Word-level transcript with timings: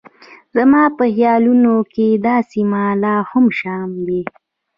زما 0.55 0.83
په 0.97 1.05
خیالونو 1.15 1.73
کې 1.93 2.07
دا 2.25 2.35
سیمه 2.51 2.83
لا 3.03 3.15
هم 3.29 3.45
شام 3.59 3.89
دی. 4.07 4.21